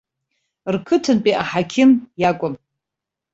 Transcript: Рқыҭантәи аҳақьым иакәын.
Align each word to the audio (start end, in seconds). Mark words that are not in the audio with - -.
Рқыҭантәи 0.73 1.39
аҳақьым 1.41 1.91
иакәын. 2.21 2.53